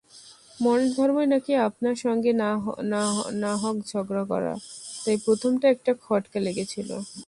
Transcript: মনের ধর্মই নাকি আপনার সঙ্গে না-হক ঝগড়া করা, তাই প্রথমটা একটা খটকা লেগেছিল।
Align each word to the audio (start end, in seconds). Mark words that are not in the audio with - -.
মনের 0.59 0.89
ধর্মই 0.95 1.27
নাকি 1.33 1.51
আপনার 1.67 1.95
সঙ্গে 2.05 2.31
না-হক 3.43 3.77
ঝগড়া 3.89 4.23
করা, 4.31 4.53
তাই 5.03 5.17
প্রথমটা 5.25 5.65
একটা 5.69 5.91
খটকা 6.03 6.39
লেগেছিল। 6.39 6.89